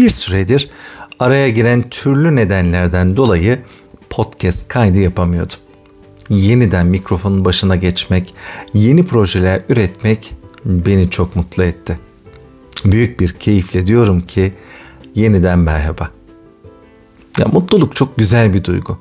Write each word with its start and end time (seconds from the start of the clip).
bir 0.00 0.10
süredir 0.10 0.70
araya 1.18 1.48
giren 1.48 1.84
türlü 1.90 2.36
nedenlerden 2.36 3.16
dolayı 3.16 3.58
podcast 4.10 4.68
kaydı 4.68 4.98
yapamıyordum. 4.98 5.56
Yeniden 6.30 6.86
mikrofonun 6.86 7.44
başına 7.44 7.76
geçmek, 7.76 8.34
yeni 8.74 9.06
projeler 9.06 9.62
üretmek 9.68 10.34
beni 10.64 11.10
çok 11.10 11.36
mutlu 11.36 11.62
etti. 11.62 11.98
Büyük 12.84 13.20
bir 13.20 13.32
keyifle 13.32 13.86
diyorum 13.86 14.20
ki 14.20 14.54
yeniden 15.14 15.58
merhaba. 15.58 16.10
Ya 17.38 17.46
mutluluk 17.46 17.96
çok 17.96 18.16
güzel 18.16 18.54
bir 18.54 18.64
duygu. 18.64 18.98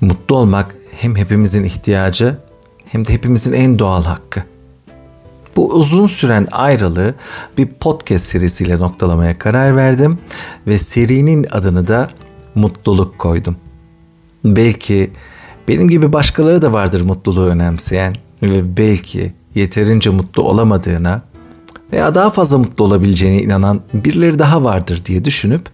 Mutlu 0.00 0.36
olmak 0.36 0.74
hem 0.96 1.16
hepimizin 1.16 1.64
ihtiyacı 1.64 2.36
hem 2.86 3.06
de 3.06 3.12
hepimizin 3.12 3.52
en 3.52 3.78
doğal 3.78 4.04
hakkı. 4.04 4.42
Bu 5.56 5.72
uzun 5.72 6.06
süren 6.06 6.48
ayrılığı 6.52 7.14
bir 7.58 7.66
podcast 7.66 8.24
serisiyle 8.24 8.78
noktalamaya 8.78 9.38
karar 9.38 9.76
verdim 9.76 10.18
ve 10.66 10.78
serinin 10.78 11.46
adını 11.50 11.86
da 11.86 12.08
mutluluk 12.54 13.18
koydum. 13.18 13.56
Belki 14.44 15.10
benim 15.68 15.88
gibi 15.88 16.12
başkaları 16.12 16.62
da 16.62 16.72
vardır 16.72 17.00
mutluluğu 17.00 17.46
önemseyen 17.46 18.16
ve 18.42 18.76
belki 18.76 19.32
yeterince 19.54 20.10
mutlu 20.10 20.42
olamadığına 20.42 21.22
veya 21.92 22.14
daha 22.14 22.30
fazla 22.30 22.58
mutlu 22.58 22.84
olabileceğine 22.84 23.42
inanan 23.42 23.80
birileri 23.94 24.38
daha 24.38 24.64
vardır 24.64 25.04
diye 25.04 25.24
düşünüp 25.24 25.68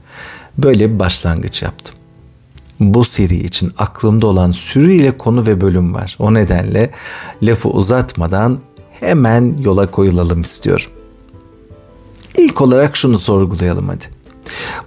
böyle 0.59 0.95
bir 0.95 0.99
başlangıç 0.99 1.63
yaptım. 1.63 1.95
Bu 2.81 3.05
seri 3.05 3.37
için 3.37 3.73
aklımda 3.79 4.27
olan 4.27 4.53
sürüyle 4.53 5.19
konu 5.19 5.47
ve 5.47 5.61
bölüm 5.61 5.95
var. 5.95 6.17
O 6.19 6.35
nedenle 6.35 6.91
lafı 7.43 7.69
uzatmadan 7.69 8.59
hemen 9.01 9.57
yola 9.63 9.91
koyulalım 9.91 10.43
istiyorum. 10.43 10.87
İlk 12.37 12.61
olarak 12.61 12.97
şunu 12.97 13.19
sorgulayalım 13.19 13.89
hadi. 13.89 14.05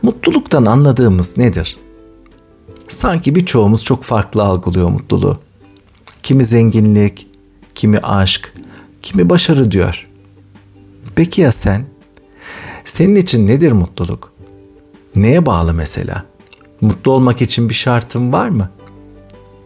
Mutluluktan 0.01 0.65
anladığımız 0.65 1.37
nedir? 1.37 1.77
Sanki 2.87 3.35
birçoğumuz 3.35 3.83
çok 3.83 4.03
farklı 4.03 4.43
algılıyor 4.43 4.89
mutluluğu. 4.89 5.37
Kimi 6.23 6.45
zenginlik, 6.45 7.27
kimi 7.75 7.97
aşk, 7.97 8.53
kimi 9.01 9.29
başarı 9.29 9.71
diyor. 9.71 10.07
Peki 11.15 11.41
ya 11.41 11.51
sen? 11.51 11.85
Senin 12.85 13.15
için 13.15 13.47
nedir 13.47 13.71
mutluluk? 13.71 14.31
Neye 15.15 15.45
bağlı 15.45 15.73
mesela? 15.73 16.25
Mutlu 16.81 17.11
olmak 17.11 17.41
için 17.41 17.69
bir 17.69 17.73
şartın 17.73 18.33
var 18.33 18.49
mı? 18.49 18.69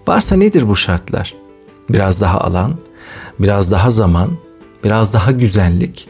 Varsa 0.07 0.35
nedir 0.35 0.69
bu 0.69 0.75
şartlar? 0.75 1.35
Biraz 1.89 2.21
daha 2.21 2.41
alan, 2.41 2.75
biraz 3.39 3.71
daha 3.71 3.89
zaman, 3.89 4.37
biraz 4.83 5.13
daha 5.13 5.31
güzellik, 5.31 6.07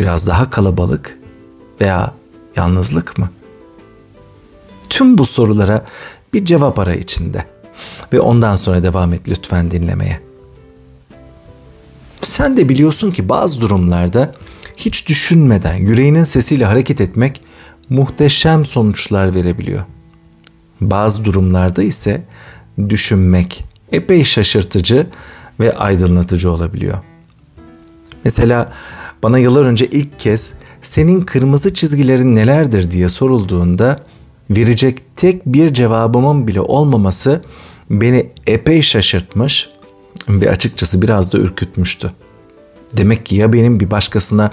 biraz 0.00 0.26
daha 0.26 0.50
kalabalık 0.50 1.18
veya 1.80 2.14
yalnızlık 2.56 3.18
mı? 3.18 3.30
Tüm 4.90 5.18
bu 5.18 5.26
sorulara 5.26 5.84
bir 6.32 6.44
cevap 6.44 6.78
ara 6.78 6.94
içinde 6.94 7.44
ve 8.12 8.20
ondan 8.20 8.56
sonra 8.56 8.82
devam 8.82 9.12
et 9.12 9.28
lütfen 9.28 9.70
dinlemeye. 9.70 10.20
Sen 12.22 12.56
de 12.56 12.68
biliyorsun 12.68 13.10
ki 13.10 13.28
bazı 13.28 13.60
durumlarda 13.60 14.34
hiç 14.76 15.08
düşünmeden 15.08 15.74
yüreğinin 15.74 16.22
sesiyle 16.22 16.64
hareket 16.64 17.00
etmek 17.00 17.40
muhteşem 17.90 18.64
sonuçlar 18.64 19.34
verebiliyor. 19.34 19.84
Bazı 20.80 21.24
durumlarda 21.24 21.82
ise 21.82 22.24
düşünmek 22.88 23.64
epey 23.92 24.24
şaşırtıcı 24.24 25.06
ve 25.60 25.76
aydınlatıcı 25.76 26.50
olabiliyor. 26.50 26.98
Mesela 28.24 28.72
bana 29.22 29.38
yıllar 29.38 29.64
önce 29.64 29.86
ilk 29.86 30.18
kez 30.18 30.52
senin 30.82 31.20
kırmızı 31.20 31.74
çizgilerin 31.74 32.36
nelerdir 32.36 32.90
diye 32.90 33.08
sorulduğunda 33.08 33.98
verecek 34.50 35.16
tek 35.16 35.46
bir 35.46 35.74
cevabımın 35.74 36.48
bile 36.48 36.60
olmaması 36.60 37.42
beni 37.90 38.30
epey 38.46 38.82
şaşırtmış 38.82 39.68
ve 40.28 40.50
açıkçası 40.50 41.02
biraz 41.02 41.32
da 41.32 41.38
ürkütmüştü. 41.38 42.12
Demek 42.96 43.26
ki 43.26 43.36
ya 43.36 43.52
benim 43.52 43.80
bir 43.80 43.90
başkasına 43.90 44.50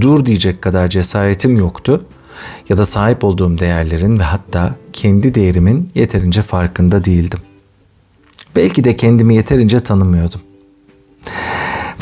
dur 0.00 0.26
diyecek 0.26 0.62
kadar 0.62 0.88
cesaretim 0.88 1.58
yoktu 1.58 2.04
ya 2.68 2.78
da 2.78 2.86
sahip 2.86 3.24
olduğum 3.24 3.58
değerlerin 3.58 4.18
ve 4.18 4.22
hatta 4.22 4.74
kendi 4.92 5.34
değerimin 5.34 5.90
yeterince 5.94 6.42
farkında 6.42 7.04
değildim. 7.04 7.40
Belki 8.56 8.84
de 8.84 8.96
kendimi 8.96 9.34
yeterince 9.34 9.80
tanımıyordum. 9.80 10.40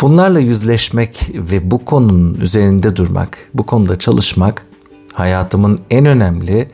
Bunlarla 0.00 0.40
yüzleşmek 0.40 1.30
ve 1.34 1.70
bu 1.70 1.84
konunun 1.84 2.40
üzerinde 2.40 2.96
durmak, 2.96 3.38
bu 3.54 3.66
konuda 3.66 3.98
çalışmak 3.98 4.66
hayatımın 5.12 5.80
en 5.90 6.06
önemli 6.06 6.68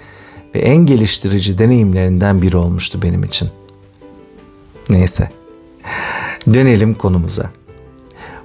ve 0.55 0.59
en 0.59 0.77
geliştirici 0.77 1.59
deneyimlerinden 1.59 2.43
biri 2.43 2.57
olmuştu 2.57 3.03
benim 3.03 3.25
için. 3.25 3.49
Neyse. 4.91 5.31
Dönelim 6.47 6.95
konumuza. 6.95 7.51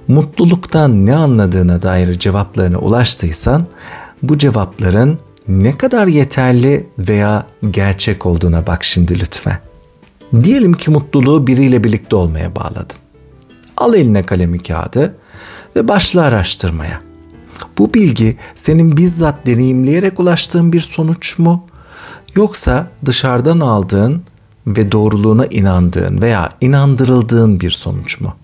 Mutluluktan 0.08 1.06
ne 1.06 1.14
anladığına 1.14 1.82
dair 1.82 2.18
cevaplarına 2.18 2.78
ulaştıysan 2.78 3.66
bu 4.22 4.38
cevapların 4.38 5.18
ne 5.48 5.78
kadar 5.78 6.06
yeterli 6.06 6.86
veya 6.98 7.46
gerçek 7.70 8.26
olduğuna 8.26 8.66
bak 8.66 8.84
şimdi 8.84 9.20
lütfen. 9.20 9.58
Diyelim 10.42 10.72
ki 10.72 10.90
mutluluğu 10.90 11.46
biriyle 11.46 11.84
birlikte 11.84 12.16
olmaya 12.16 12.56
bağladın. 12.56 12.96
Al 13.76 13.94
eline 13.94 14.22
kalemi 14.22 14.62
kağıdı 14.62 15.14
ve 15.76 15.88
başla 15.88 16.22
araştırmaya. 16.22 17.00
Bu 17.78 17.94
bilgi 17.94 18.36
senin 18.54 18.96
bizzat 18.96 19.46
deneyimleyerek 19.46 20.20
ulaştığın 20.20 20.72
bir 20.72 20.80
sonuç 20.80 21.38
mu? 21.38 21.66
Yoksa 22.34 22.86
dışarıdan 23.06 23.60
aldığın 23.60 24.22
ve 24.66 24.92
doğruluğuna 24.92 25.46
inandığın 25.46 26.20
veya 26.20 26.48
inandırıldığın 26.60 27.60
bir 27.60 27.70
sonuç 27.70 28.20
mu? 28.20 28.34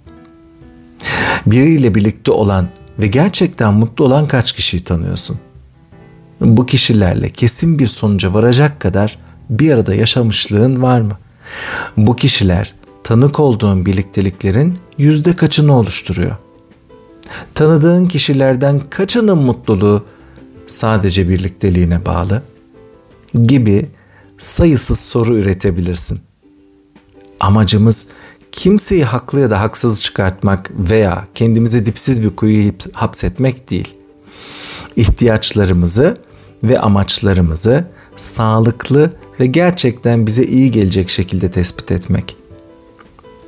Biriyle 1.47 1.95
birlikte 1.95 2.31
olan 2.31 2.69
ve 2.99 3.07
gerçekten 3.07 3.75
mutlu 3.75 4.05
olan 4.05 4.29
kaç 4.29 4.53
kişiyi 4.53 4.85
tanıyorsun? 4.85 5.39
Bu 6.41 6.67
kişilerle 6.67 7.31
kesin 7.31 7.79
bir 7.79 7.87
sonuca 7.87 8.35
varacak 8.35 8.81
kadar 8.81 9.19
bir 9.51 9.73
arada 9.73 9.95
yaşamışlığın 9.95 10.83
var 10.83 11.01
mı? 11.01 11.19
Bu 11.97 12.17
kişiler 12.17 12.75
tanık 13.05 13.41
olduğun 13.41 13.87
birlikteliklerin 13.87 14.75
yüzde 14.99 15.37
kaçını 15.37 15.77
oluşturuyor? 15.77 16.37
Tanıdığın 17.55 18.07
kişilerden 18.07 18.81
kaçının 18.91 19.39
mutluluğu 19.39 20.05
sadece 20.67 21.29
birlikteliğine 21.29 22.07
bağlı? 22.07 22.43
Gibi 23.35 23.89
sayısız 24.39 25.01
soru 25.01 25.37
üretebilirsin. 25.39 26.21
Amacımız 27.41 28.09
kimseyi 28.53 29.05
haklı 29.05 29.41
ya 29.41 29.51
da 29.51 29.61
haksız 29.61 30.05
çıkartmak 30.05 30.71
veya 30.75 31.27
kendimizi 31.35 31.87
dipsiz 31.87 32.23
bir 32.23 32.37
kuyuya 32.37 32.73
hapsetmek 32.93 33.71
değil. 33.71 33.95
İhtiyaçlarımızı 34.97 36.17
ve 36.63 36.81
amaçlarımızı 36.81 37.85
sağlıklı 38.21 39.13
ve 39.41 39.47
gerçekten 39.47 40.27
bize 40.27 40.45
iyi 40.45 40.71
gelecek 40.71 41.11
şekilde 41.11 41.51
tespit 41.51 41.93
etmek. 41.93 42.37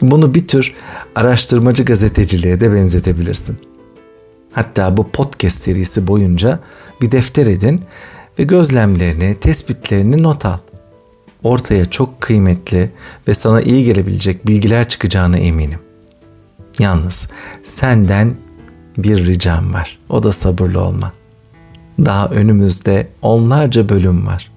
Bunu 0.03 0.35
bir 0.35 0.49
tür 0.49 0.75
araştırmacı 1.15 1.85
gazeteciliğe 1.85 2.61
de 2.61 2.73
benzetebilirsin. 2.73 3.57
Hatta 4.53 4.97
bu 4.97 5.09
podcast 5.09 5.59
serisi 5.59 6.07
boyunca 6.07 6.59
bir 7.01 7.13
defter 7.13 7.47
edin 7.47 7.81
ve 8.39 8.45
gözlemlerini, 8.45 9.37
tespitlerini 9.41 10.23
not 10.23 10.47
al. 10.47 10.59
Ortaya 11.43 11.91
çok 11.91 12.21
kıymetli 12.21 12.91
ve 13.29 13.35
sana 13.35 13.63
iyi 13.63 13.85
gelebilecek 13.85 14.47
bilgiler 14.47 14.89
çıkacağına 14.89 15.39
eminim. 15.39 15.79
Yalnız 16.79 17.31
senden 17.65 18.35
bir 18.99 19.27
ricam 19.27 19.75
var. 19.75 19.99
O 20.09 20.23
da 20.23 20.33
sabırlı 20.33 20.81
olma. 20.81 21.13
Daha 21.99 22.29
önümüzde 22.29 23.09
onlarca 23.23 23.89
bölüm 23.89 24.27
var. 24.27 24.52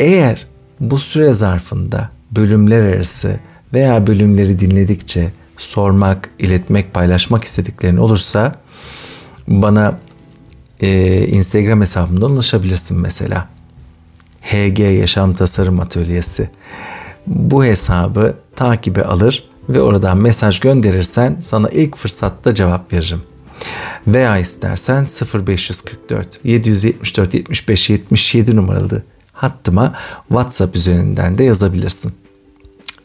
Eğer 0.00 0.46
bu 0.80 0.98
süre 0.98 1.34
zarfında 1.34 2.10
bölümler 2.30 2.82
arası 2.82 3.40
veya 3.72 4.06
bölümleri 4.06 4.60
dinledikçe 4.60 5.32
sormak, 5.58 6.30
iletmek, 6.38 6.94
paylaşmak 6.94 7.44
istediklerin 7.44 7.96
olursa 7.96 8.54
bana 9.48 9.98
e, 10.80 11.18
Instagram 11.26 11.80
hesabımdan 11.80 12.30
ulaşabilirsin 12.30 12.98
mesela. 12.98 13.48
HG 14.42 14.78
Yaşam 14.78 15.34
Tasarım 15.34 15.80
Atölyesi. 15.80 16.50
Bu 17.26 17.64
hesabı 17.64 18.34
takibe 18.56 19.04
alır 19.04 19.48
ve 19.68 19.80
oradan 19.80 20.18
mesaj 20.18 20.60
gönderirsen 20.60 21.36
sana 21.40 21.68
ilk 21.68 21.96
fırsatta 21.96 22.54
cevap 22.54 22.92
veririm. 22.92 23.22
Veya 24.06 24.38
istersen 24.38 25.06
0544 25.46 26.40
774 26.44 27.34
75 27.34 27.90
77 27.90 28.56
numaralı 28.56 29.02
hattıma 29.36 29.94
WhatsApp 30.28 30.76
üzerinden 30.76 31.38
de 31.38 31.44
yazabilirsin. 31.44 32.12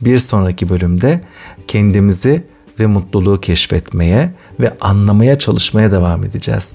Bir 0.02 0.18
sonraki 0.18 0.70
bölümde 0.70 1.22
kendimizi 1.68 2.44
ve 2.80 2.86
mutluluğu 2.88 3.42
keşfetmeye 3.42 4.34
ve 4.60 4.74
anlamaya 4.82 5.40
çalışmaya 5.40 5.92
devam 5.92 6.24
edeceğiz. 6.24 6.70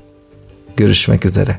Görüşmek 0.76 1.26
üzere. 1.26 1.58